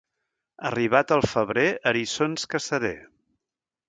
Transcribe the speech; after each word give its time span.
Arribat 0.69 1.11
el 1.17 1.21
febrer, 1.33 1.65
eriçons 1.91 2.47
caçaré. 2.55 2.91